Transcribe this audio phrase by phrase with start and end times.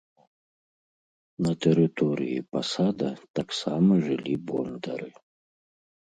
[1.47, 3.09] На тэрыторыі пасада
[3.39, 5.09] таксама жылі бондары.